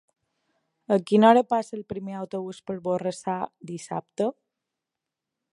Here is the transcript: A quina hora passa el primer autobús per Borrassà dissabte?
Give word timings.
A 0.95 0.97
quina 1.11 1.27
hora 1.31 1.43
passa 1.53 1.77
el 1.79 1.83
primer 1.93 2.17
autobús 2.21 2.63
per 2.71 2.79
Borrassà 2.89 3.39
dissabte? 3.73 4.31